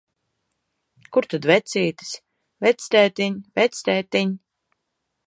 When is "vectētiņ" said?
2.67-3.39, 3.61-4.35